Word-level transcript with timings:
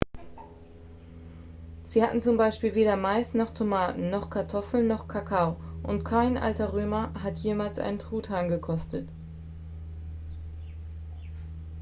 sie 1.85 2.01
hatten 2.01 2.21
zum 2.21 2.35
beispiel 2.35 2.73
weder 2.73 2.97
mais 2.97 3.35
noch 3.35 3.51
tomaten 3.53 4.09
noch 4.09 4.31
kartoffeln 4.31 4.87
noch 4.87 5.07
kakao 5.07 5.57
und 5.83 6.03
kein 6.03 6.39
alter 6.39 6.73
römer 6.73 7.13
hat 7.21 7.37
jemals 7.37 7.77
einen 7.77 7.99
truthahn 7.99 8.47
gekostet 8.47 9.07